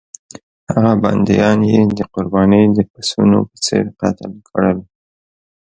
هغه 0.71 0.93
بندیان 1.03 1.59
یې 1.71 1.81
د 1.97 1.99
قربانۍ 2.13 2.63
د 2.75 2.79
پسونو 2.91 3.39
په 3.49 3.55
څېر 3.65 3.85
قتل 4.01 4.31
کړل. 4.47 4.77